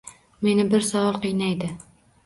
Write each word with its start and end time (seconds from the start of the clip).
Meni 0.47 0.65
bir 0.71 0.87
savol 0.89 1.21
qiynaydi 1.27 1.73